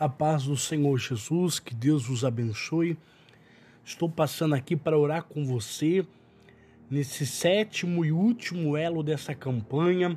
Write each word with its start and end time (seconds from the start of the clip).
A 0.00 0.08
paz 0.08 0.44
do 0.44 0.56
Senhor 0.56 0.96
Jesus, 0.96 1.58
que 1.58 1.74
Deus 1.74 2.06
vos 2.06 2.24
abençoe. 2.24 2.96
Estou 3.84 4.08
passando 4.08 4.54
aqui 4.54 4.76
para 4.76 4.96
orar 4.96 5.24
com 5.24 5.44
você 5.44 6.06
nesse 6.88 7.26
sétimo 7.26 8.04
e 8.04 8.12
último 8.12 8.76
elo 8.76 9.02
dessa 9.02 9.34
campanha, 9.34 10.16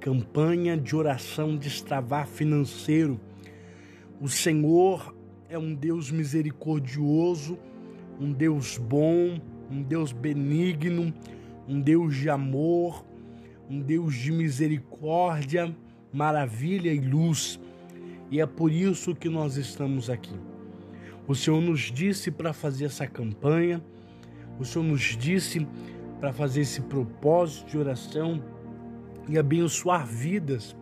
campanha 0.00 0.76
de 0.76 0.96
oração 0.96 1.56
de 1.56 1.68
extravar 1.68 2.26
financeiro. 2.26 3.20
O 4.20 4.28
Senhor 4.28 5.14
é 5.48 5.56
um 5.56 5.76
Deus 5.76 6.10
misericordioso, 6.10 7.56
um 8.18 8.32
Deus 8.32 8.78
bom, 8.78 9.40
um 9.70 9.80
Deus 9.80 10.10
benigno, 10.10 11.14
um 11.68 11.80
Deus 11.80 12.16
de 12.16 12.28
amor, 12.28 13.06
um 13.70 13.78
Deus 13.78 14.12
de 14.16 14.32
misericórdia, 14.32 15.72
maravilha 16.12 16.92
e 16.92 16.98
luz 16.98 17.60
e 18.32 18.40
é 18.40 18.46
por 18.46 18.72
isso 18.72 19.14
que 19.14 19.28
nós 19.28 19.58
estamos 19.58 20.08
aqui. 20.08 20.34
O 21.28 21.34
Senhor 21.34 21.60
nos 21.60 21.92
disse 21.92 22.30
para 22.30 22.54
fazer 22.54 22.86
essa 22.86 23.06
campanha, 23.06 23.84
o 24.58 24.64
Senhor 24.64 24.84
nos 24.86 25.14
disse 25.18 25.68
para 26.18 26.32
fazer 26.32 26.62
esse 26.62 26.80
propósito 26.80 27.68
de 27.72 27.76
oração 27.76 28.42
e 29.28 29.38
abençoar 29.38 30.06
vidas, 30.06 30.74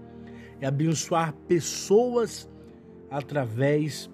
e 0.60 0.64
abençoar 0.64 1.32
pessoas 1.48 2.48
através 3.10 4.08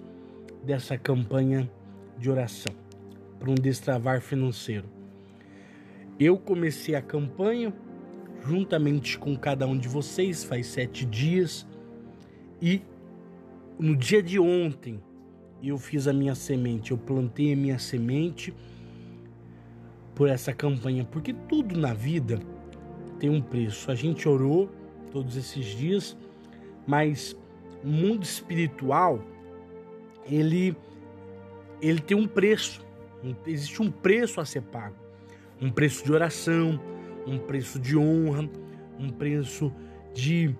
dessa 0.63 0.97
campanha 0.97 1.69
de 2.17 2.31
oração 2.31 2.73
para 3.37 3.51
um 3.51 3.55
destravar 3.55 4.19
financeiro. 4.19 4.89
Eu 6.19 6.39
comecei 6.39 6.95
a 6.95 7.03
campanha 7.03 7.71
juntamente 8.47 9.15
com 9.19 9.37
cada 9.37 9.67
um 9.67 9.77
de 9.77 9.87
vocês 9.87 10.43
faz 10.43 10.65
sete 10.65 11.05
dias 11.05 11.67
e 12.59 12.81
no 13.79 13.95
dia 13.95 14.21
de 14.21 14.39
ontem 14.39 14.99
eu 15.61 15.77
fiz 15.77 16.07
a 16.07 16.13
minha 16.13 16.35
semente, 16.35 16.91
eu 16.91 16.97
plantei 16.97 17.53
a 17.53 17.55
minha 17.55 17.79
semente 17.79 18.53
por 20.15 20.29
essa 20.29 20.53
campanha, 20.53 21.05
porque 21.05 21.33
tudo 21.33 21.77
na 21.77 21.93
vida 21.93 22.39
tem 23.19 23.29
um 23.29 23.41
preço. 23.41 23.91
A 23.91 23.95
gente 23.95 24.27
orou 24.27 24.69
todos 25.11 25.35
esses 25.35 25.65
dias, 25.65 26.17
mas 26.85 27.35
o 27.83 27.87
mundo 27.87 28.23
espiritual 28.23 29.23
ele 30.25 30.75
ele 31.81 31.99
tem 31.99 32.17
um 32.17 32.27
preço. 32.27 32.85
Existe 33.45 33.81
um 33.81 33.91
preço 33.91 34.41
a 34.41 34.45
ser 34.45 34.61
pago. 34.61 34.95
Um 35.61 35.71
preço 35.71 36.03
de 36.03 36.11
oração, 36.11 36.79
um 37.25 37.37
preço 37.37 37.79
de 37.79 37.97
honra, 37.97 38.49
um 38.99 39.09
preço 39.09 39.71
de 40.13 40.55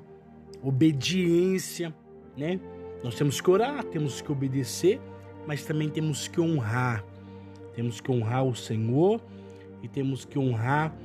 obediência, 0.61 1.93
né? 2.35 2.59
Nós 3.03 3.15
temos 3.15 3.39
que 3.39 3.49
orar, 3.49 3.83
temos 3.83 4.21
que 4.21 4.31
obedecer, 4.31 4.99
mas 5.45 5.63
também 5.63 5.89
temos 5.89 6.27
que 6.27 6.41
honrar. 6.41 7.03
Temos 7.75 8.01
que 8.01 8.11
honrar 8.11 8.43
o 8.45 8.55
Senhor 8.55 9.21
e 9.83 9.87
temos 9.87 10.25
que 10.25 10.39
honrar 10.39 10.95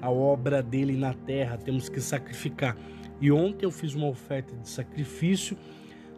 a 0.00 0.10
obra 0.10 0.62
dele 0.62 0.96
na 0.96 1.14
terra, 1.14 1.56
temos 1.56 1.88
que 1.88 2.00
sacrificar. 2.00 2.76
E 3.20 3.32
ontem 3.32 3.64
eu 3.64 3.70
fiz 3.70 3.94
uma 3.94 4.06
oferta 4.06 4.54
de 4.56 4.68
sacrifício 4.68 5.56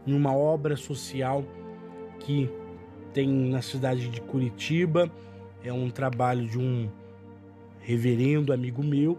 numa 0.05 0.35
obra 0.35 0.77
social 0.77 1.45
que 2.19 2.51
tem 3.15 3.29
na 3.29 3.63
cidade 3.63 4.09
de 4.09 4.21
Curitiba. 4.21 5.11
É 5.65 5.73
um 5.73 5.91
trabalho 5.91 6.47
de 6.47 6.59
um 6.59 6.91
reverendo 7.81 8.53
amigo 8.53 8.83
meu 8.83 9.19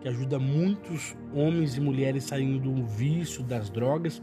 que 0.00 0.08
ajuda 0.08 0.38
muitos 0.38 1.16
homens 1.34 1.76
e 1.76 1.80
mulheres 1.80 2.24
saindo 2.24 2.58
do 2.58 2.84
vício 2.86 3.42
das 3.42 3.68
drogas 3.68 4.22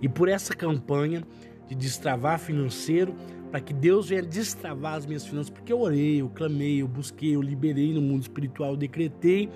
e 0.00 0.08
por 0.08 0.28
essa 0.28 0.54
campanha 0.54 1.22
de 1.68 1.74
destravar 1.74 2.38
financeiro, 2.38 3.14
para 3.50 3.60
que 3.60 3.72
Deus 3.72 4.08
venha 4.08 4.22
destravar 4.22 4.94
as 4.94 5.06
minhas 5.06 5.24
finanças, 5.26 5.50
porque 5.50 5.72
eu 5.72 5.80
orei, 5.80 6.20
eu 6.20 6.28
clamei, 6.28 6.82
eu 6.82 6.88
busquei, 6.88 7.36
eu 7.36 7.40
liberei 7.40 7.92
no 7.92 8.00
mundo 8.00 8.22
espiritual, 8.22 8.72
eu 8.72 8.76
decretei 8.76 9.48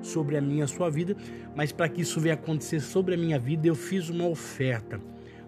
sobre 0.00 0.36
a 0.36 0.40
minha 0.40 0.64
a 0.64 0.66
sua 0.66 0.90
vida, 0.90 1.16
mas 1.54 1.70
para 1.70 1.88
que 1.88 2.00
isso 2.00 2.18
venha 2.20 2.34
acontecer 2.34 2.80
sobre 2.80 3.14
a 3.14 3.18
minha 3.18 3.38
vida, 3.38 3.68
eu 3.68 3.74
fiz 3.74 4.08
uma 4.08 4.26
oferta, 4.26 5.00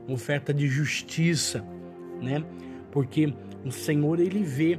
uma 0.06 0.14
oferta 0.14 0.52
de 0.52 0.68
justiça, 0.68 1.64
né? 2.22 2.44
Porque 2.92 3.34
o 3.64 3.72
Senhor 3.72 4.20
ele 4.20 4.44
vê 4.44 4.78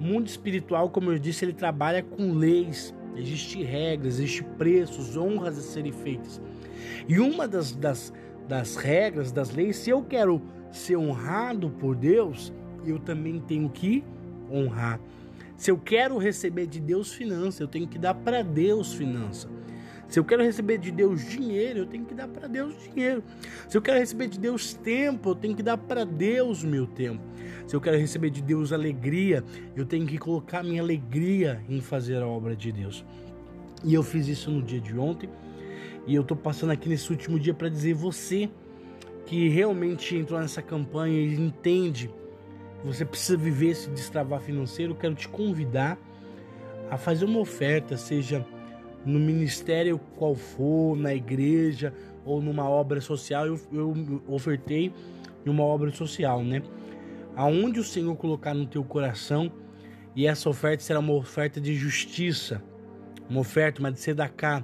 o 0.00 0.02
mundo 0.02 0.26
espiritual, 0.26 0.88
como 0.88 1.10
eu 1.10 1.18
disse, 1.18 1.44
ele 1.44 1.52
trabalha 1.52 2.02
com 2.02 2.32
leis, 2.32 2.94
existem 3.16 3.62
regras, 3.62 4.18
existem 4.18 4.46
preços, 4.56 5.16
honras 5.16 5.58
a 5.58 5.62
serem 5.62 5.92
feitas. 5.92 6.40
E 7.08 7.18
uma 7.18 7.46
das, 7.46 7.72
das, 7.72 8.12
das 8.52 8.76
regras, 8.76 9.32
das 9.32 9.50
leis, 9.50 9.78
se 9.78 9.88
eu 9.88 10.02
quero 10.02 10.42
ser 10.70 10.94
honrado 10.96 11.70
por 11.70 11.96
Deus, 11.96 12.52
eu 12.84 12.98
também 12.98 13.40
tenho 13.40 13.70
que 13.70 14.04
honrar. 14.52 15.00
Se 15.56 15.70
eu 15.70 15.78
quero 15.78 16.18
receber 16.18 16.66
de 16.66 16.78
Deus 16.78 17.14
finança, 17.14 17.62
eu 17.62 17.66
tenho 17.66 17.88
que 17.88 17.98
dar 17.98 18.12
para 18.12 18.42
Deus 18.42 18.92
finança. 18.92 19.48
Se 20.06 20.18
eu 20.18 20.24
quero 20.24 20.42
receber 20.42 20.76
de 20.76 20.90
Deus 20.90 21.26
dinheiro, 21.30 21.78
eu 21.78 21.86
tenho 21.86 22.04
que 22.04 22.12
dar 22.12 22.28
para 22.28 22.46
Deus 22.46 22.74
dinheiro. 22.92 23.24
Se 23.70 23.78
eu 23.78 23.80
quero 23.80 23.98
receber 23.98 24.28
de 24.28 24.38
Deus 24.38 24.74
tempo, 24.74 25.30
eu 25.30 25.34
tenho 25.34 25.56
que 25.56 25.62
dar 25.62 25.78
para 25.78 26.04
Deus 26.04 26.62
meu 26.62 26.86
tempo. 26.86 27.22
Se 27.66 27.74
eu 27.74 27.80
quero 27.80 27.96
receber 27.96 28.28
de 28.28 28.42
Deus 28.42 28.70
alegria, 28.70 29.42
eu 29.74 29.86
tenho 29.86 30.06
que 30.06 30.18
colocar 30.18 30.62
minha 30.62 30.82
alegria 30.82 31.62
em 31.70 31.80
fazer 31.80 32.20
a 32.22 32.26
obra 32.26 32.54
de 32.54 32.70
Deus. 32.70 33.02
E 33.82 33.94
eu 33.94 34.02
fiz 34.02 34.28
isso 34.28 34.50
no 34.50 34.60
dia 34.62 34.78
de 34.78 34.98
ontem. 34.98 35.30
E 36.06 36.14
eu 36.14 36.24
tô 36.24 36.34
passando 36.34 36.70
aqui 36.70 36.88
nesse 36.88 37.10
último 37.10 37.38
dia 37.38 37.54
para 37.54 37.68
dizer 37.68 37.94
você 37.94 38.50
que 39.26 39.48
realmente 39.48 40.16
entrou 40.16 40.40
nessa 40.40 40.60
campanha 40.60 41.18
e 41.20 41.34
entende 41.34 42.08
que 42.80 42.86
você 42.86 43.04
precisa 43.04 43.36
viver 43.36 43.70
esse 43.70 43.88
destravar 43.90 44.40
financeiro, 44.40 44.94
quero 44.94 45.14
te 45.14 45.28
convidar 45.28 45.98
a 46.90 46.96
fazer 46.98 47.24
uma 47.24 47.38
oferta, 47.38 47.96
seja 47.96 48.44
no 49.06 49.18
ministério 49.18 49.98
qual 50.16 50.34
for, 50.34 50.96
na 50.96 51.14
igreja 51.14 51.94
ou 52.24 52.42
numa 52.42 52.68
obra 52.68 53.00
social. 53.00 53.46
Eu, 53.46 53.60
eu 53.72 54.22
ofertei 54.26 54.92
em 55.46 55.50
uma 55.50 55.62
obra 55.62 55.90
social, 55.90 56.42
né? 56.42 56.62
Aonde 57.34 57.80
o 57.80 57.84
Senhor 57.84 58.14
colocar 58.16 58.52
no 58.54 58.66
teu 58.66 58.84
coração, 58.84 59.50
e 60.14 60.26
essa 60.26 60.48
oferta 60.50 60.82
será 60.82 60.98
uma 60.98 61.14
oferta 61.14 61.60
de 61.60 61.74
justiça, 61.74 62.62
uma 63.30 63.40
oferta, 63.40 63.80
uma 63.80 63.90
de 63.90 63.98
sedacá, 63.98 64.62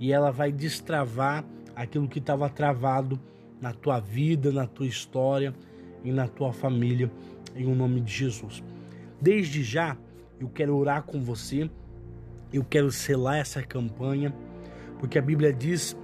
e 0.00 0.12
ela 0.12 0.32
vai 0.32 0.50
destravar 0.50 1.44
aquilo 1.76 2.08
que 2.08 2.18
estava 2.18 2.48
travado 2.48 3.20
na 3.60 3.74
tua 3.74 4.00
vida, 4.00 4.50
na 4.50 4.66
tua 4.66 4.86
história 4.86 5.54
e 6.02 6.10
na 6.10 6.26
tua 6.26 6.54
família, 6.54 7.12
em 7.54 7.66
o 7.66 7.74
nome 7.74 8.00
de 8.00 8.10
Jesus. 8.10 8.64
Desde 9.20 9.62
já, 9.62 9.98
eu 10.40 10.48
quero 10.48 10.74
orar 10.74 11.02
com 11.02 11.20
você, 11.20 11.70
eu 12.50 12.64
quero 12.64 12.90
selar 12.90 13.36
essa 13.36 13.62
campanha, 13.62 14.34
porque 14.98 15.18
a 15.18 15.22
Bíblia 15.22 15.52
diz 15.52 15.94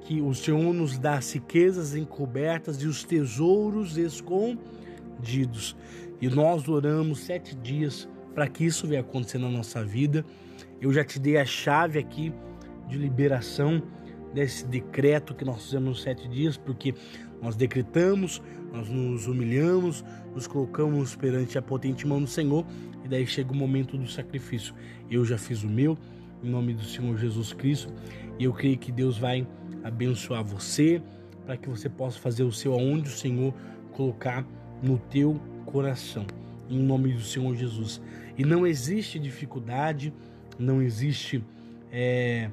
que 0.00 0.22
o 0.22 0.34
Senhor 0.34 0.72
nos 0.72 0.98
dá 0.98 1.18
as 1.18 1.30
riquezas 1.32 1.94
encobertas 1.94 2.82
e 2.82 2.86
os 2.86 3.04
tesouros 3.04 3.98
escondidos. 3.98 5.76
E 6.20 6.28
nós 6.28 6.66
oramos 6.68 7.20
sete 7.20 7.54
dias 7.54 8.08
para 8.34 8.48
que 8.48 8.64
isso 8.64 8.86
venha 8.86 9.02
acontecer 9.02 9.38
na 9.38 9.50
nossa 9.50 9.84
vida. 9.84 10.24
Eu 10.80 10.90
já 10.90 11.04
te 11.04 11.18
dei 11.18 11.36
a 11.36 11.44
chave 11.44 11.98
aqui 11.98 12.32
de 12.92 12.98
liberação 12.98 13.82
desse 14.32 14.66
decreto 14.66 15.34
que 15.34 15.44
nós 15.44 15.64
fizemos 15.64 15.88
nos 15.88 16.02
sete 16.02 16.28
dias, 16.28 16.56
porque 16.56 16.94
nós 17.40 17.56
decretamos, 17.56 18.40
nós 18.72 18.88
nos 18.88 19.26
humilhamos, 19.26 20.04
nos 20.34 20.46
colocamos 20.46 21.16
perante 21.16 21.58
a 21.58 21.62
potente 21.62 22.06
mão 22.06 22.20
do 22.20 22.26
Senhor, 22.28 22.64
e 23.04 23.08
daí 23.08 23.26
chega 23.26 23.52
o 23.52 23.56
momento 23.56 23.98
do 23.98 24.08
sacrifício. 24.08 24.74
Eu 25.10 25.24
já 25.24 25.36
fiz 25.36 25.62
o 25.62 25.68
meu, 25.68 25.98
em 26.42 26.48
nome 26.48 26.74
do 26.74 26.84
Senhor 26.84 27.16
Jesus 27.18 27.52
Cristo, 27.52 27.92
e 28.38 28.44
eu 28.44 28.52
creio 28.52 28.78
que 28.78 28.92
Deus 28.92 29.18
vai 29.18 29.46
abençoar 29.82 30.44
você, 30.44 31.02
para 31.44 31.56
que 31.56 31.68
você 31.68 31.88
possa 31.88 32.18
fazer 32.18 32.44
o 32.44 32.52
seu 32.52 32.72
aonde 32.72 33.08
o 33.08 33.12
Senhor 33.12 33.52
colocar 33.92 34.46
no 34.82 34.98
teu 34.98 35.40
coração, 35.66 36.24
em 36.70 36.78
nome 36.78 37.12
do 37.12 37.22
Senhor 37.22 37.54
Jesus. 37.56 38.00
E 38.38 38.44
não 38.44 38.66
existe 38.66 39.18
dificuldade, 39.18 40.12
não 40.58 40.80
existe. 40.80 41.44
É, 41.90 42.48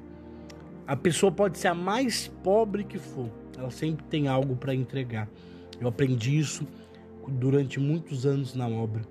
a 0.89 0.95
pessoa 0.95 1.31
pode 1.31 1.59
ser 1.59 1.67
a 1.67 1.75
mais 1.75 2.27
pobre 2.43 2.83
que 2.83 2.97
for, 2.97 3.29
ela 3.55 3.69
sempre 3.69 4.03
tem 4.05 4.27
algo 4.27 4.55
para 4.55 4.73
entregar. 4.73 5.29
Eu 5.79 5.87
aprendi 5.87 6.35
isso 6.35 6.65
durante 7.27 7.79
muitos 7.79 8.25
anos 8.25 8.55
na 8.55 8.67
obra. 8.67 9.03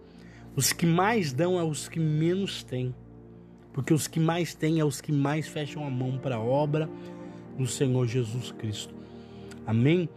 Os 0.57 0.73
que 0.73 0.85
mais 0.85 1.33
dão 1.33 1.57
é 1.57 1.63
os 1.63 1.89
que 1.89 2.01
menos 2.01 2.65
têm, 2.65 2.93
porque 3.73 3.95
os 3.95 4.09
que 4.09 4.19
mais 4.19 4.57
têm 4.57 4.81
é 4.81 4.85
os 4.85 5.01
que 5.01 5.13
mais 5.13 5.47
fecham 5.47 5.87
a 5.87 5.91
mão 5.91 6.19
para 6.19 6.35
a 6.35 6.41
obra 6.41 6.91
do 7.57 7.65
Senhor 7.65 8.09
Jesus 8.09 8.51
Cristo. 8.51 8.93
Amém? 9.65 10.09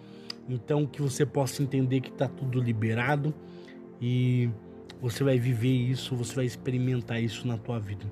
Então 0.49 0.87
que 0.87 0.99
você 0.99 1.27
possa 1.27 1.61
entender 1.61 2.01
que 2.01 2.09
está 2.09 2.27
tudo 2.27 2.59
liberado 2.59 3.31
e 4.01 4.49
você 4.99 5.23
vai 5.23 5.37
viver 5.37 5.69
isso, 5.69 6.15
você 6.15 6.33
vai 6.33 6.45
experimentar 6.45 7.21
isso 7.21 7.47
na 7.47 7.55
tua 7.55 7.77
vida. 7.77 8.11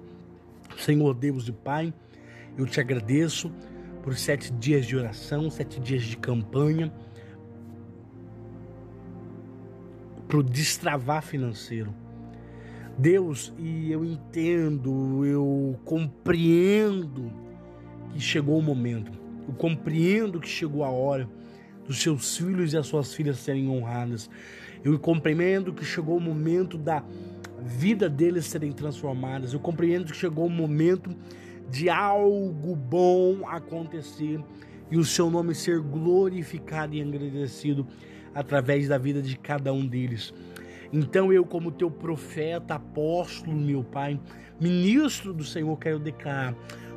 Senhor 0.77 1.15
Deus 1.15 1.47
e 1.47 1.51
Pai, 1.51 1.91
eu 2.59 2.65
te 2.65 2.79
agradeço 2.81 3.49
por 4.03 4.15
sete 4.15 4.51
dias 4.51 4.85
de 4.85 4.97
oração, 4.97 5.49
sete 5.49 5.79
dias 5.79 6.03
de 6.03 6.17
campanha, 6.17 6.91
para 10.27 10.37
o 10.37 10.43
destravar 10.43 11.23
financeiro. 11.23 11.93
Deus, 12.97 13.53
e 13.57 13.89
eu 13.91 14.03
entendo, 14.03 15.25
eu 15.25 15.79
compreendo 15.85 17.31
que 18.11 18.19
chegou 18.19 18.59
o 18.59 18.61
momento, 18.61 19.17
eu 19.47 19.53
compreendo 19.53 20.37
que 20.39 20.49
chegou 20.49 20.83
a 20.83 20.89
hora 20.89 21.29
dos 21.87 22.01
seus 22.01 22.35
filhos 22.35 22.73
e 22.73 22.77
as 22.77 22.87
suas 22.87 23.13
filhas 23.13 23.39
serem 23.39 23.69
honradas. 23.69 24.29
Eu 24.83 24.99
compreendo 24.99 25.73
que 25.73 25.85
chegou 25.85 26.17
o 26.17 26.21
momento 26.21 26.77
da 26.77 27.03
vida 27.63 28.09
deles 28.09 28.45
serem 28.45 28.73
transformadas. 28.73 29.53
Eu 29.53 29.59
compreendo 29.59 30.05
que 30.05 30.15
chegou 30.15 30.45
o 30.45 30.49
momento 30.49 31.15
de 31.69 31.89
algo 31.89 32.75
bom 32.75 33.47
acontecer 33.47 34.43
e 34.91 34.97
o 34.97 35.05
seu 35.05 35.29
nome 35.29 35.53
ser 35.53 35.79
glorificado 35.79 36.95
e 36.95 37.01
agradecido 37.01 37.87
através 38.33 38.87
da 38.87 38.97
vida 38.97 39.21
de 39.21 39.37
cada 39.37 39.71
um 39.71 39.85
deles. 39.85 40.33
Então 40.91 41.31
eu, 41.31 41.45
como 41.45 41.71
teu 41.71 41.91
profeta, 41.91 42.75
apóstolo, 42.75 43.55
meu 43.55 43.83
Pai, 43.83 44.19
ministro 44.59 45.33
do 45.33 45.43
Senhor, 45.43 45.77
quero 45.77 45.99
declarar 45.99 46.55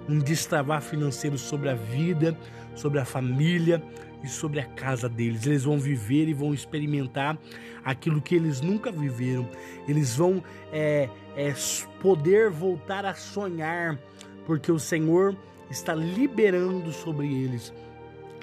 um 0.09 0.19
destravar 0.19 0.83
financeiro 0.83 1.37
sobre 1.37 1.69
a 1.69 1.75
vida, 1.75 2.37
sobre 2.75 2.99
a 2.99 3.05
família 3.05 3.83
e 4.23 4.29
sobre 4.29 4.61
a 4.61 4.65
casa 4.65 5.09
deles. 5.09 5.47
Eles 5.47 5.65
vão 5.65 5.79
viver 5.79 6.29
e 6.29 6.35
vão 6.35 6.55
experimentar 6.55 7.39
aquilo 7.85 8.21
que 8.21 8.35
eles 8.35 8.61
nunca 8.61 8.91
viveram. 8.91 9.49
Eles 9.87 10.17
vão 10.17 10.43
é, 10.73 11.09
é, 11.37 11.55
poder 12.01 12.51
voltar 12.51 13.05
a 13.05 13.15
sonhar, 13.15 13.99
porque 14.47 14.71
o 14.71 14.79
Senhor 14.79 15.37
está 15.71 15.95
liberando 15.95 16.93
sobre 16.93 17.27
eles, 17.27 17.73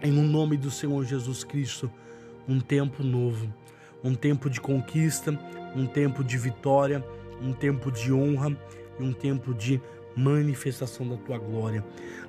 em 0.02 0.18
um 0.18 0.26
nome 0.26 0.58
do 0.58 0.72
Senhor 0.72 1.06
Jesus 1.06 1.44
Cristo, 1.44 1.92
um 2.48 2.60
tempo 2.60 3.04
novo, 3.04 3.54
um 4.04 4.16
tempo 4.16 4.50
de 4.50 4.60
conquista, 4.60 5.38
um 5.76 5.86
tempo 5.86 6.24
de 6.24 6.38
vitória, 6.38 7.06
um 7.42 7.54
tempo 7.54 7.92
de 7.92 8.12
honra 8.12 8.56
e 9.00 9.04
um 9.04 9.14
tempo 9.14 9.54
de 9.54 9.82
manifestação 10.16 11.08
da 11.08 11.18
tua 11.18 11.38
glória. 11.38 11.84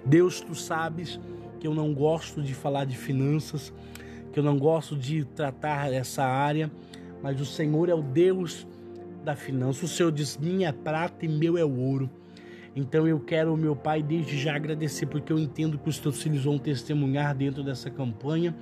Deus, 0.05 0.41
tu 0.41 0.55
sabes 0.55 1.19
que 1.59 1.67
eu 1.67 1.75
não 1.75 1.95
gosto 1.95 2.43
de 2.43 2.55
falar 2.55 2.85
de 2.85 2.97
finanças, 2.97 3.73
que 4.33 4.39
eu 4.39 4.43
não 4.43 4.59
gosto 4.59 4.97
de 4.97 5.25
tratar 5.25 5.93
essa 5.93 6.23
área, 6.23 6.71
mas 7.23 7.41
o 7.41 7.47
Senhor 7.47 7.89
é 7.89 7.95
o 7.95 8.03
Deus 8.03 8.67
da 9.25 9.37
finança. 9.37 9.85
O 9.85 9.89
Senhor 9.89 10.13
diz: 10.13 10.37
minha 10.37 10.73
prata 10.73 11.25
e 11.25 11.29
meu 11.29 11.59
é 11.59 11.65
o 11.65 11.77
ouro. 11.77 12.09
Então 12.75 13.07
eu 13.07 13.19
quero, 13.19 13.57
meu 13.57 13.75
Pai, 13.75 14.03
desde 14.03 14.39
já 14.39 14.55
agradecer, 14.55 15.07
porque 15.07 15.33
eu 15.33 15.39
entendo 15.39 15.79
que 15.79 15.89
os 15.89 15.99
teus 15.99 16.23
filhos 16.23 16.45
vão 16.45 16.59
testemunhar 16.59 17.35
dentro 17.35 17.63
dessa 17.63 17.91
campanha 17.91 18.55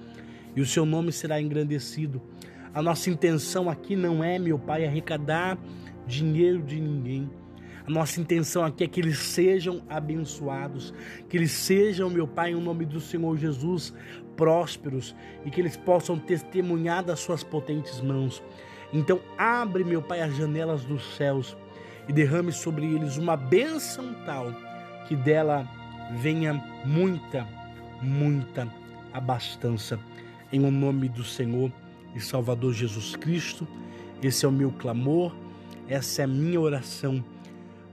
e 0.56 0.60
o 0.60 0.66
seu 0.66 0.86
nome 0.86 1.12
será 1.12 1.40
engrandecido. 1.40 2.22
A 2.72 2.82
nossa 2.82 3.10
intenção 3.10 3.68
aqui 3.68 3.96
não 3.96 4.24
é, 4.24 4.38
meu 4.38 4.58
Pai, 4.58 4.86
arrecadar 4.86 5.58
dinheiro 6.06 6.62
de 6.62 6.80
ninguém. 6.80 7.30
A 7.86 7.90
nossa 7.90 8.20
intenção 8.20 8.64
aqui 8.64 8.84
é 8.84 8.86
que 8.86 9.00
eles 9.00 9.18
sejam 9.18 9.82
abençoados, 9.88 10.92
que 11.28 11.36
eles 11.36 11.52
sejam, 11.52 12.10
meu 12.10 12.26
Pai, 12.26 12.52
em 12.52 12.60
nome 12.60 12.84
do 12.84 13.00
Senhor 13.00 13.36
Jesus, 13.36 13.94
prósperos 14.36 15.14
e 15.44 15.50
que 15.50 15.60
eles 15.60 15.76
possam 15.76 16.18
testemunhar 16.18 17.02
das 17.02 17.20
suas 17.20 17.42
potentes 17.42 18.00
mãos. 18.00 18.42
Então, 18.92 19.20
abre, 19.36 19.84
meu 19.84 20.02
Pai, 20.02 20.20
as 20.20 20.36
janelas 20.36 20.84
dos 20.84 21.16
céus 21.16 21.56
e 22.08 22.12
derrame 22.12 22.50
sobre 22.50 22.86
eles 22.86 23.16
uma 23.16 23.36
bênção 23.36 24.14
tal 24.24 24.52
que 25.06 25.14
dela 25.14 25.68
venha 26.20 26.54
muita, 26.84 27.46
muita 28.02 28.66
abastança. 29.12 29.98
Em 30.50 30.64
o 30.64 30.70
nome 30.70 31.08
do 31.08 31.22
Senhor 31.22 31.70
e 32.14 32.20
Salvador 32.20 32.72
Jesus 32.72 33.14
Cristo, 33.14 33.68
esse 34.22 34.44
é 34.44 34.48
o 34.48 34.52
meu 34.52 34.70
clamor, 34.72 35.34
essa 35.86 36.22
é 36.22 36.24
a 36.24 36.28
minha 36.28 36.60
oração 36.60 37.22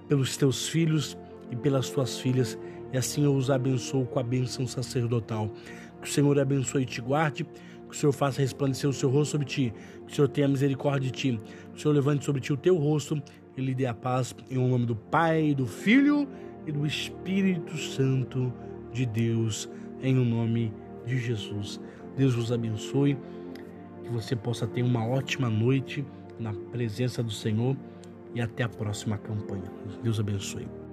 pelos 0.08 0.38
teus 0.38 0.68
filhos 0.70 1.18
e 1.52 1.56
pelas 1.56 1.90
tuas 1.90 2.20
filhas, 2.20 2.58
e 2.94 2.98
assim 2.98 3.26
eu 3.26 3.36
os 3.36 3.50
abençoo 3.50 4.06
com 4.06 4.20
a 4.20 4.24
bênção 4.24 4.66
sacerdotal. 4.66 5.50
Que 6.02 6.08
o 6.08 6.12
Senhor 6.12 6.40
abençoe 6.40 6.84
e 6.84 6.86
te 6.86 7.02
guarde, 7.02 7.44
que 7.44 7.92
o 7.92 7.94
Senhor 7.94 8.14
faça 8.14 8.42
resplandecer 8.42 8.90
o 8.90 8.94
seu 8.94 9.10
rosto 9.10 9.32
sobre 9.32 9.48
ti, 9.48 9.74
que 10.06 10.14
o 10.14 10.16
Senhor 10.16 10.28
tenha 10.28 10.48
misericórdia 10.48 11.12
de 11.12 11.12
ti, 11.12 11.40
que 11.74 11.78
o 11.78 11.82
Senhor 11.82 11.94
levante 11.94 12.24
sobre 12.24 12.42
ti 12.42 12.54
o 12.54 12.58
teu 12.58 12.78
rosto 12.78 13.22
e 13.58 13.62
lhe 13.62 13.74
dê 13.74 13.86
a 13.86 13.94
paz, 13.94 14.36
em 14.50 14.58
nome 14.58 14.86
do 14.86 14.96
Pai, 14.96 15.54
do 15.54 15.66
Filho 15.66 16.28
e 16.66 16.72
do 16.72 16.86
Espírito 16.86 17.78
Santo 17.78 18.52
de 18.92 19.06
Deus, 19.06 19.70
em 20.02 20.18
o 20.18 20.26
nome 20.26 20.74
de 21.06 21.18
Jesus. 21.18 21.80
Deus 22.18 22.34
vos 22.34 22.52
abençoe, 22.52 23.18
que 24.04 24.10
você 24.10 24.36
possa 24.36 24.68
ter 24.68 24.84
uma 24.84 25.06
ótima 25.06 25.50
noite 25.50 26.06
na 26.40 26.54
presença 26.72 27.24
do 27.24 27.32
Senhor 27.32 27.76
e 28.34 28.42
até 28.42 28.64
a 28.64 28.70
próxima 28.70 29.18
campanha. 29.18 29.72
Deus 30.04 30.20
abençoe. 30.20 30.85